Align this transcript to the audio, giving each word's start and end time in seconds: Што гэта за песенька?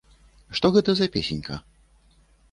Што 0.59 0.71
гэта 0.77 0.95
за 0.99 1.07
песенька? 1.15 1.59